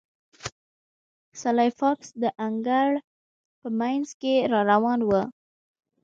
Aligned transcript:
سلای 1.41 1.69
فاکس 1.79 2.07
د 2.23 2.25
انګړ 2.45 2.89
په 3.59 3.67
مینځ 3.79 4.07
کې 4.21 4.35
را 4.51 4.61
روان 4.71 4.99
و 5.03 5.11